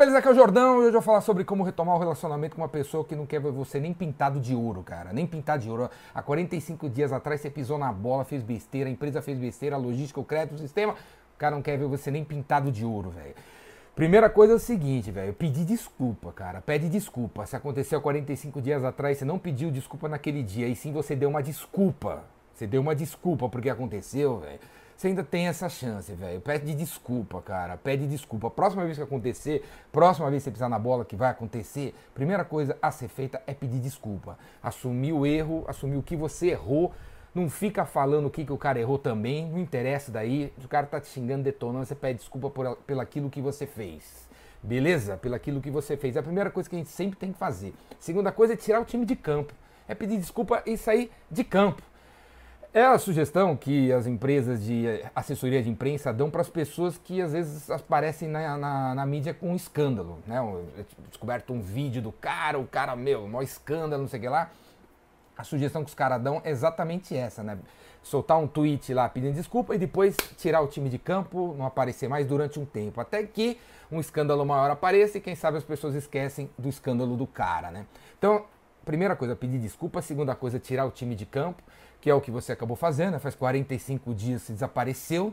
beleza? 0.00 0.16
Aqui 0.16 0.28
é 0.28 0.30
o 0.30 0.34
Jordão 0.34 0.76
e 0.76 0.78
hoje 0.78 0.88
eu 0.88 0.92
vou 0.92 1.02
falar 1.02 1.20
sobre 1.20 1.44
como 1.44 1.62
retomar 1.62 1.94
o 1.94 1.98
relacionamento 1.98 2.56
com 2.56 2.62
uma 2.62 2.68
pessoa 2.70 3.04
que 3.04 3.14
não 3.14 3.26
quer 3.26 3.38
ver 3.38 3.52
você 3.52 3.78
nem 3.78 3.92
pintado 3.92 4.40
de 4.40 4.54
ouro, 4.54 4.82
cara. 4.82 5.12
Nem 5.12 5.26
pintado 5.26 5.62
de 5.62 5.68
ouro. 5.68 5.90
Há 6.14 6.22
45 6.22 6.88
dias 6.88 7.12
atrás 7.12 7.42
você 7.42 7.50
pisou 7.50 7.76
na 7.76 7.92
bola, 7.92 8.24
fez 8.24 8.42
besteira, 8.42 8.88
a 8.88 8.92
empresa 8.92 9.20
fez 9.20 9.38
besteira, 9.38 9.76
a 9.76 9.78
logística, 9.78 10.18
o 10.18 10.24
crédito, 10.24 10.54
o 10.54 10.58
sistema. 10.58 10.94
O 10.94 11.38
cara 11.38 11.54
não 11.54 11.60
quer 11.60 11.76
ver 11.76 11.84
você 11.84 12.10
nem 12.10 12.24
pintado 12.24 12.72
de 12.72 12.82
ouro, 12.82 13.10
velho. 13.10 13.34
Primeira 13.94 14.30
coisa 14.30 14.54
é 14.54 14.56
o 14.56 14.58
seguinte, 14.58 15.10
velho. 15.10 15.34
Pedir 15.34 15.66
desculpa, 15.66 16.32
cara. 16.32 16.62
Pede 16.62 16.88
desculpa. 16.88 17.44
Se 17.44 17.54
aconteceu 17.54 18.00
45 18.00 18.62
dias 18.62 18.82
atrás, 18.82 19.18
você 19.18 19.26
não 19.26 19.38
pediu 19.38 19.70
desculpa 19.70 20.08
naquele 20.08 20.42
dia, 20.42 20.66
e 20.66 20.74
sim 20.74 20.94
você 20.94 21.14
deu 21.14 21.28
uma 21.28 21.42
desculpa. 21.42 22.24
Você 22.54 22.66
deu 22.66 22.80
uma 22.80 22.94
desculpa 22.94 23.50
porque 23.50 23.68
aconteceu, 23.68 24.38
velho 24.38 24.60
você 25.00 25.08
ainda 25.08 25.24
tem 25.24 25.48
essa 25.48 25.66
chance, 25.66 26.12
velho. 26.12 26.42
Pede 26.42 26.74
desculpa, 26.74 27.40
cara. 27.40 27.74
Pede 27.78 28.06
desculpa. 28.06 28.50
Próxima 28.50 28.84
vez 28.84 28.98
que 28.98 29.02
acontecer, 29.02 29.64
próxima 29.90 30.28
vez 30.28 30.42
que 30.42 30.50
você 30.50 30.52
pisar 30.52 30.68
na 30.68 30.78
bola 30.78 31.06
que 31.06 31.16
vai 31.16 31.30
acontecer, 31.30 31.94
primeira 32.12 32.44
coisa 32.44 32.76
a 32.82 32.90
ser 32.90 33.08
feita 33.08 33.42
é 33.46 33.54
pedir 33.54 33.78
desculpa. 33.78 34.38
Assumir 34.62 35.14
o 35.14 35.24
erro, 35.24 35.64
assumir 35.66 35.96
o 35.96 36.02
que 36.02 36.14
você 36.14 36.48
errou. 36.48 36.92
Não 37.34 37.48
fica 37.48 37.86
falando 37.86 38.26
o 38.26 38.30
que, 38.30 38.44
que 38.44 38.52
o 38.52 38.58
cara 38.58 38.78
errou 38.78 38.98
também, 38.98 39.50
não 39.50 39.58
interessa 39.58 40.12
daí. 40.12 40.52
O 40.62 40.68
cara 40.68 40.86
tá 40.86 41.00
te 41.00 41.08
xingando, 41.08 41.44
detonando, 41.44 41.86
você 41.86 41.94
pede 41.94 42.18
desculpa 42.18 42.50
por, 42.50 42.76
pelo 42.86 43.00
aquilo 43.00 43.30
que 43.30 43.40
você 43.40 43.66
fez. 43.66 44.28
Beleza? 44.62 45.16
Pelo 45.16 45.34
aquilo 45.34 45.62
que 45.62 45.70
você 45.70 45.96
fez. 45.96 46.14
É 46.14 46.18
a 46.18 46.22
primeira 46.22 46.50
coisa 46.50 46.68
que 46.68 46.76
a 46.76 46.78
gente 46.78 46.90
sempre 46.90 47.18
tem 47.18 47.32
que 47.32 47.38
fazer. 47.38 47.72
Segunda 47.98 48.30
coisa 48.30 48.52
é 48.52 48.56
tirar 48.56 48.82
o 48.82 48.84
time 48.84 49.06
de 49.06 49.16
campo. 49.16 49.54
É 49.88 49.94
pedir 49.94 50.18
desculpa 50.18 50.62
e 50.66 50.76
sair 50.76 51.10
de 51.30 51.42
campo. 51.42 51.89
É 52.72 52.84
a 52.84 52.96
sugestão 53.00 53.56
que 53.56 53.92
as 53.92 54.06
empresas 54.06 54.62
de 54.62 54.84
assessoria 55.12 55.60
de 55.60 55.68
imprensa 55.68 56.12
dão 56.12 56.30
para 56.30 56.40
as 56.40 56.48
pessoas 56.48 56.96
que 56.96 57.20
às 57.20 57.32
vezes 57.32 57.68
aparecem 57.68 58.28
na, 58.28 58.56
na, 58.56 58.94
na, 58.94 59.06
mídia 59.06 59.34
com 59.34 59.50
um 59.50 59.56
escândalo. 59.56 60.20
Né? 60.24 60.36
Descoberto 61.08 61.52
um 61.52 61.60
vídeo 61.60 62.00
do 62.00 62.12
cara, 62.12 62.60
o 62.60 62.66
cara, 62.66 62.94
meu, 62.94 63.26
maior 63.26 63.42
escândalo, 63.42 64.02
não 64.02 64.08
sei 64.08 64.20
o 64.20 64.22
que 64.22 64.28
lá. 64.28 64.50
A 65.36 65.42
sugestão 65.42 65.82
que 65.82 65.88
os 65.88 65.94
caras 65.96 66.22
dão 66.22 66.40
é 66.44 66.50
exatamente 66.50 67.16
essa, 67.16 67.42
né? 67.42 67.58
Soltar 68.04 68.38
um 68.38 68.46
tweet 68.46 68.94
lá 68.94 69.08
pedindo 69.08 69.34
desculpa 69.34 69.74
e 69.74 69.78
depois 69.78 70.14
tirar 70.36 70.60
o 70.60 70.68
time 70.68 70.88
de 70.88 70.98
campo, 70.98 71.54
não 71.58 71.66
aparecer 71.66 72.08
mais 72.08 72.24
durante 72.24 72.60
um 72.60 72.64
tempo. 72.64 73.00
Até 73.00 73.24
que 73.24 73.58
um 73.90 73.98
escândalo 73.98 74.46
maior 74.46 74.70
apareça 74.70 75.18
e 75.18 75.20
quem 75.20 75.34
sabe 75.34 75.58
as 75.58 75.64
pessoas 75.64 75.96
esquecem 75.96 76.48
do 76.56 76.68
escândalo 76.68 77.16
do 77.16 77.26
cara, 77.26 77.70
né? 77.70 77.84
Então, 78.16 78.44
primeira 78.90 79.14
coisa, 79.14 79.36
pedir 79.36 79.58
desculpa. 79.58 80.02
Segunda 80.02 80.34
coisa, 80.34 80.58
tirar 80.58 80.84
o 80.84 80.90
time 80.90 81.14
de 81.14 81.24
campo, 81.24 81.62
que 82.00 82.10
é 82.10 82.14
o 82.14 82.20
que 82.20 82.30
você 82.30 82.50
acabou 82.50 82.76
fazendo. 82.76 83.12
Né? 83.12 83.18
Faz 83.20 83.36
45 83.36 84.12
dias 84.12 84.42
você 84.42 84.52
desapareceu. 84.52 85.32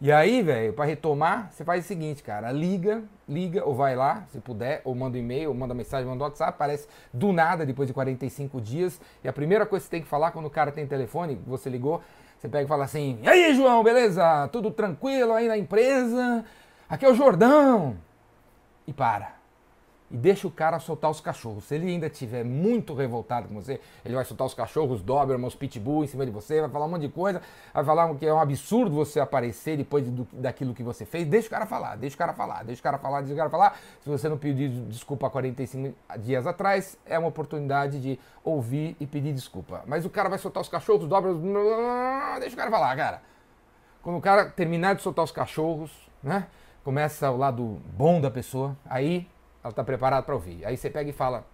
E 0.00 0.10
aí, 0.10 0.42
velho, 0.42 0.72
para 0.72 0.86
retomar, 0.86 1.50
você 1.50 1.64
faz 1.64 1.84
o 1.84 1.88
seguinte, 1.88 2.22
cara, 2.22 2.52
liga, 2.52 3.02
liga 3.26 3.64
ou 3.64 3.74
vai 3.74 3.96
lá, 3.96 4.24
se 4.30 4.38
puder, 4.40 4.82
ou 4.84 4.94
manda 4.94 5.16
um 5.16 5.20
e-mail, 5.20 5.48
ou 5.48 5.54
manda 5.54 5.72
mensagem, 5.72 6.06
manda 6.06 6.22
um 6.22 6.26
WhatsApp, 6.26 6.50
aparece 6.50 6.86
do 7.12 7.32
nada 7.32 7.64
depois 7.64 7.88
de 7.88 7.94
45 7.94 8.60
dias. 8.60 9.00
E 9.24 9.28
a 9.28 9.32
primeira 9.32 9.64
coisa 9.64 9.82
que 9.82 9.88
você 9.88 9.90
tem 9.90 10.02
que 10.02 10.08
falar 10.08 10.32
quando 10.32 10.46
o 10.46 10.50
cara 10.50 10.72
tem 10.72 10.86
telefone, 10.86 11.38
você 11.46 11.70
ligou, 11.70 12.02
você 12.38 12.48
pega 12.48 12.64
e 12.64 12.68
fala 12.68 12.84
assim: 12.84 13.18
"E 13.22 13.28
aí, 13.28 13.54
João, 13.54 13.82
beleza? 13.82 14.48
Tudo 14.48 14.70
tranquilo 14.70 15.32
aí 15.32 15.48
na 15.48 15.56
empresa? 15.56 16.44
Aqui 16.88 17.04
é 17.04 17.10
o 17.10 17.14
Jordão". 17.14 17.96
E 18.86 18.92
para 18.92 19.36
e 20.10 20.16
deixa 20.16 20.46
o 20.46 20.50
cara 20.50 20.78
soltar 20.78 21.10
os 21.10 21.20
cachorros. 21.20 21.64
Se 21.64 21.74
ele 21.74 21.86
ainda 21.86 22.06
estiver 22.06 22.44
muito 22.44 22.94
revoltado 22.94 23.48
com 23.48 23.54
você, 23.54 23.80
ele 24.04 24.14
vai 24.14 24.24
soltar 24.24 24.46
os 24.46 24.54
cachorros, 24.54 25.02
Doberman, 25.02 25.46
os 25.46 25.54
pitbull 25.54 26.04
em 26.04 26.06
cima 26.06 26.24
de 26.24 26.30
você, 26.30 26.60
vai 26.60 26.70
falar 26.70 26.86
um 26.86 26.90
monte 26.90 27.02
de 27.02 27.08
coisa, 27.08 27.42
vai 27.74 27.84
falar 27.84 28.14
que 28.14 28.26
é 28.26 28.32
um 28.32 28.40
absurdo 28.40 28.94
você 28.94 29.18
aparecer 29.18 29.76
depois 29.76 30.08
do, 30.08 30.26
daquilo 30.32 30.74
que 30.74 30.82
você 30.82 31.04
fez. 31.04 31.26
Deixa 31.26 31.48
o 31.48 31.50
cara 31.50 31.66
falar, 31.66 31.96
deixa 31.96 32.14
o 32.14 32.18
cara 32.18 32.32
falar, 32.32 32.64
deixa 32.64 32.80
o 32.80 32.82
cara 32.82 32.98
falar, 32.98 33.20
deixa 33.20 33.34
o 33.34 33.36
cara 33.36 33.50
falar. 33.50 33.78
Se 34.00 34.08
você 34.08 34.28
não 34.28 34.38
pediu 34.38 34.68
desculpa 34.86 35.28
45 35.28 35.94
dias 36.20 36.46
atrás, 36.46 36.96
é 37.04 37.18
uma 37.18 37.28
oportunidade 37.28 38.00
de 38.00 38.18
ouvir 38.44 38.96
e 39.00 39.06
pedir 39.06 39.32
desculpa. 39.32 39.82
Mas 39.86 40.04
o 40.04 40.10
cara 40.10 40.28
vai 40.28 40.38
soltar 40.38 40.62
os 40.62 40.68
cachorros, 40.68 41.08
Doberman, 41.08 41.52
deixa 42.38 42.54
o 42.54 42.58
cara 42.58 42.70
falar, 42.70 42.96
cara. 42.96 43.22
Quando 44.02 44.18
o 44.18 44.20
cara 44.20 44.44
terminar 44.48 44.94
de 44.94 45.02
soltar 45.02 45.24
os 45.24 45.32
cachorros, 45.32 45.90
né? 46.22 46.46
Começa 46.84 47.28
o 47.32 47.36
lado 47.36 47.82
bom 47.96 48.20
da 48.20 48.30
pessoa, 48.30 48.76
aí 48.88 49.26
ela 49.66 49.70
está 49.70 49.82
preparada 49.82 50.22
para 50.22 50.34
ouvir. 50.34 50.64
Aí 50.64 50.76
você 50.76 50.88
pega 50.88 51.10
e 51.10 51.12
fala: 51.12 51.44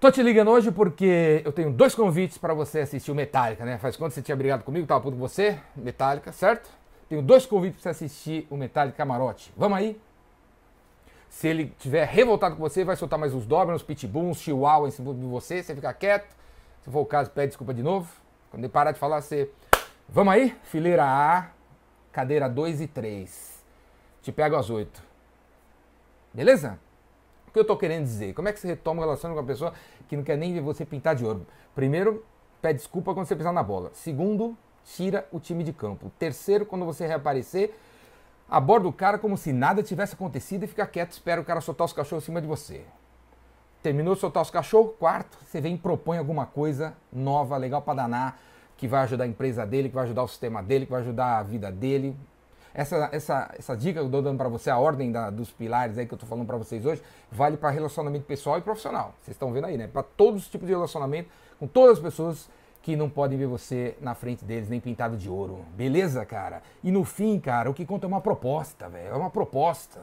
Tô 0.00 0.10
te 0.10 0.22
ligando 0.22 0.50
hoje 0.50 0.70
porque 0.70 1.40
eu 1.44 1.52
tenho 1.52 1.70
dois 1.72 1.94
convites 1.94 2.36
para 2.36 2.52
você 2.52 2.80
assistir 2.80 3.10
o 3.10 3.14
Metallica, 3.14 3.64
né? 3.64 3.78
Faz 3.78 3.96
quando 3.96 4.10
você 4.10 4.20
tinha 4.20 4.36
brigado 4.36 4.64
comigo, 4.64 4.86
tava 4.86 5.00
puto 5.00 5.16
com 5.16 5.20
você, 5.20 5.58
Metallica, 5.76 6.32
certo? 6.32 6.68
Tenho 7.08 7.22
dois 7.22 7.46
convites 7.46 7.80
para 7.80 7.92
você 7.92 8.04
assistir 8.04 8.46
o 8.50 8.56
Metallica 8.56 8.96
Camarote. 8.96 9.52
Vamos 9.56 9.78
aí? 9.78 10.00
Se 11.28 11.48
ele 11.48 11.72
tiver 11.78 12.06
revoltado 12.06 12.56
com 12.56 12.62
você, 12.62 12.84
vai 12.84 12.96
soltar 12.96 13.18
mais 13.18 13.32
uns 13.32 13.46
Doberman, 13.46 13.76
uns 13.76 13.82
Pitbull, 13.82 14.30
uns 14.30 14.38
Chihuahua 14.38 14.88
em 14.88 14.90
cima 14.90 15.14
de 15.14 15.26
você, 15.26 15.62
você 15.62 15.74
fica 15.74 15.92
quieto. 15.92 16.34
Se 16.82 16.90
for 16.90 17.00
o 17.00 17.06
caso, 17.06 17.30
pede 17.30 17.48
desculpa 17.48 17.72
de 17.72 17.82
novo. 17.82 18.08
Quando 18.50 18.64
ele 18.64 18.72
parar 18.72 18.92
de 18.92 18.98
falar, 18.98 19.20
você. 19.20 19.50
Vamos 20.08 20.34
aí? 20.34 20.54
Fileira 20.64 21.04
A, 21.04 21.48
cadeira 22.12 22.48
2 22.48 22.80
e 22.80 22.86
3. 22.86 23.62
Te 24.22 24.32
pego 24.32 24.56
às 24.56 24.70
8. 24.70 25.13
Beleza? 26.34 26.80
O 27.46 27.52
que 27.52 27.58
eu 27.58 27.62
estou 27.62 27.76
querendo 27.76 28.02
dizer? 28.02 28.34
Como 28.34 28.48
é 28.48 28.52
que 28.52 28.58
você 28.58 28.66
retoma 28.66 29.00
o 29.00 29.04
relacionamento 29.04 29.38
com 29.38 29.46
uma 29.46 29.52
pessoa 29.52 29.72
que 30.08 30.16
não 30.16 30.24
quer 30.24 30.36
nem 30.36 30.52
ver 30.52 30.60
você 30.60 30.84
pintar 30.84 31.14
de 31.14 31.24
ouro? 31.24 31.46
Primeiro, 31.74 32.26
pede 32.60 32.78
desculpa 32.78 33.14
quando 33.14 33.26
você 33.26 33.36
pisar 33.36 33.52
na 33.52 33.62
bola. 33.62 33.90
Segundo, 33.94 34.56
tira 34.84 35.28
o 35.30 35.38
time 35.38 35.62
de 35.62 35.72
campo. 35.72 36.10
Terceiro, 36.18 36.66
quando 36.66 36.84
você 36.84 37.06
reaparecer, 37.06 37.72
aborda 38.48 38.88
o 38.88 38.92
cara 38.92 39.16
como 39.16 39.36
se 39.36 39.52
nada 39.52 39.80
tivesse 39.80 40.14
acontecido 40.14 40.64
e 40.64 40.66
fica 40.66 40.84
quieto, 40.86 41.12
espera 41.12 41.40
o 41.40 41.44
cara 41.44 41.60
soltar 41.60 41.84
os 41.84 41.92
cachorros 41.92 42.24
em 42.24 42.26
cima 42.26 42.40
de 42.40 42.48
você. 42.48 42.84
Terminou 43.80 44.14
de 44.14 44.20
soltar 44.20 44.42
os 44.42 44.50
cachorros? 44.50 44.94
Quarto, 44.98 45.38
você 45.44 45.60
vem 45.60 45.76
e 45.76 45.78
propõe 45.78 46.18
alguma 46.18 46.46
coisa 46.46 46.94
nova, 47.12 47.56
legal 47.56 47.80
para 47.80 47.94
danar, 47.94 48.40
que 48.76 48.88
vai 48.88 49.02
ajudar 49.02 49.24
a 49.24 49.26
empresa 49.28 49.64
dele, 49.64 49.88
que 49.88 49.94
vai 49.94 50.04
ajudar 50.04 50.24
o 50.24 50.28
sistema 50.28 50.62
dele, 50.62 50.86
que 50.86 50.90
vai 50.90 51.02
ajudar 51.02 51.38
a 51.38 51.42
vida 51.44 51.70
dele, 51.70 52.16
essa, 52.74 53.08
essa, 53.12 53.54
essa 53.56 53.76
dica 53.76 53.94
que 53.94 53.98
eu 54.00 54.06
estou 54.06 54.20
dando 54.20 54.36
para 54.36 54.48
você, 54.48 54.68
a 54.68 54.76
ordem 54.76 55.12
da, 55.12 55.30
dos 55.30 55.50
pilares 55.50 55.96
aí 55.96 56.06
que 56.06 56.12
eu 56.12 56.16
estou 56.16 56.28
falando 56.28 56.46
para 56.46 56.56
vocês 56.56 56.84
hoje, 56.84 57.00
vale 57.30 57.56
para 57.56 57.70
relacionamento 57.70 58.26
pessoal 58.26 58.58
e 58.58 58.60
profissional. 58.60 59.14
Vocês 59.22 59.36
estão 59.36 59.52
vendo 59.52 59.66
aí, 59.66 59.78
né? 59.78 59.86
Para 59.86 60.02
todos 60.02 60.42
os 60.42 60.48
tipos 60.48 60.66
de 60.66 60.74
relacionamento, 60.74 61.30
com 61.58 61.68
todas 61.68 61.98
as 61.98 62.02
pessoas 62.02 62.50
que 62.82 62.96
não 62.96 63.08
podem 63.08 63.38
ver 63.38 63.46
você 63.46 63.96
na 64.00 64.14
frente 64.14 64.44
deles, 64.44 64.68
nem 64.68 64.80
pintado 64.80 65.16
de 65.16 65.30
ouro. 65.30 65.64
Beleza, 65.74 66.26
cara? 66.26 66.62
E 66.82 66.90
no 66.90 67.04
fim, 67.04 67.38
cara, 67.38 67.70
o 67.70 67.74
que 67.74 67.86
conta 67.86 68.06
é 68.06 68.08
uma 68.08 68.20
proposta, 68.20 68.88
velho. 68.88 69.14
É 69.14 69.16
uma 69.16 69.30
proposta. 69.30 70.00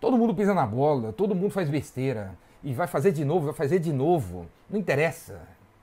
Todo 0.00 0.16
mundo 0.16 0.34
pisa 0.34 0.54
na 0.54 0.64
bola, 0.64 1.12
todo 1.12 1.34
mundo 1.34 1.50
faz 1.50 1.68
besteira. 1.68 2.34
E 2.62 2.72
vai 2.72 2.86
fazer 2.86 3.12
de 3.12 3.24
novo, 3.24 3.46
vai 3.46 3.54
fazer 3.54 3.80
de 3.80 3.92
novo. 3.92 4.46
Não 4.70 4.78
interessa. 4.78 5.40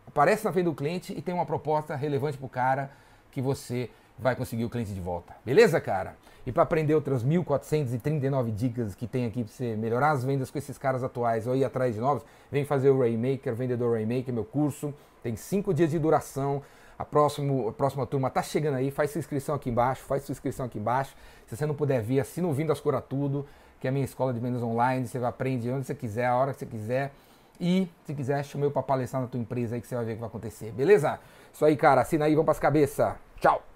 Aparece 0.08 0.46
na 0.46 0.52
frente 0.54 0.66
do 0.66 0.74
cliente 0.74 1.14
e 1.16 1.22
tem 1.22 1.36
uma 1.36 1.46
proposta 1.46 1.96
relevante 1.96 2.38
pro 2.38 2.48
cara 2.48 2.90
que 3.32 3.42
você 3.42 3.90
vai 4.18 4.36
conseguir 4.36 4.66
o 4.66 4.70
cliente 4.70 4.94
de 4.94 5.02
volta. 5.02 5.36
Beleza, 5.46 5.80
cara? 5.82 6.16
E 6.46 6.52
para 6.52 6.64
aprender 6.64 6.94
outras 6.94 7.24
1439 7.24 8.52
dicas 8.52 8.94
que 8.94 9.08
tem 9.08 9.26
aqui 9.26 9.44
para 9.44 9.54
você 9.54 9.76
melhorar 9.76 10.12
as 10.12 10.24
vendas 10.24 10.52
com 10.52 10.58
esses 10.58 10.78
caras 10.78 11.04
atuais 11.04 11.48
ou 11.48 11.56
ir 11.56 11.64
atrás 11.64 11.96
de 11.96 12.02
novos, 12.02 12.24
vem 12.52 12.66
fazer 12.66 12.90
o 12.90 13.00
Rainmaker, 13.00 13.56
Vendedor 13.56 13.94
Rainmaker, 13.94 14.34
meu 14.34 14.44
curso. 14.44 14.94
Tem 15.22 15.36
cinco 15.36 15.74
dias 15.74 15.90
de 15.90 15.98
duração. 15.98 16.62
A, 17.00 17.06
próximo, 17.06 17.70
a 17.70 17.72
próxima 17.72 18.06
turma 18.06 18.30
tá 18.30 18.44
chegando 18.44 18.76
aí. 18.76 18.92
Faz 18.92 19.12
sua 19.12 19.20
inscrição 19.20 19.56
aqui 19.56 19.70
embaixo, 19.70 20.04
faz 20.04 20.24
sua 20.24 20.34
inscrição 20.34 20.66
aqui 20.66 20.78
embaixo. 20.78 21.16
Se 21.48 21.56
você 21.56 21.66
não 21.66 21.74
puder 21.74 22.02
vir, 22.02 22.20
assina 22.20 22.48
o 22.48 22.54
Vindo 22.54 22.76
Cura 22.82 23.02
Tudo, 23.02 23.46
que 23.80 23.88
é 23.88 23.90
a 23.90 23.94
minha 23.94 24.06
escola 24.06 24.34
de 24.34 24.40
vendas 24.40 24.62
online. 24.62 25.08
Você 25.08 25.20
vai 25.20 25.30
aprender 25.30 25.72
onde 25.72 25.88
você 25.88 25.96
quiser, 25.96 26.26
a 26.26 26.36
hora 26.36 26.54
que 26.54 26.60
você 26.60 26.66
quiser. 26.66 27.12
E 27.60 27.88
se 28.06 28.14
quiser, 28.14 28.44
chama 28.44 28.66
eu 28.66 28.72
para 28.72 28.84
palestrar 28.84 29.22
na 29.22 29.28
tua 29.28 29.40
empresa 29.40 29.76
aí 29.76 29.82
que 29.82 29.88
você 29.88 29.96
vai 29.96 30.04
ver 30.04 30.12
o 30.12 30.16
que 30.16 30.22
vai 30.22 30.30
acontecer. 30.30 30.72
Beleza? 30.72 31.20
Isso 31.54 31.64
aí, 31.64 31.78
cara. 31.78 32.02
Assina 32.02 32.26
aí, 32.26 32.34
vamos 32.34 32.46
para 32.46 32.52
as 32.52 32.60
cabeças. 32.60 33.16
Tchau! 33.40 33.73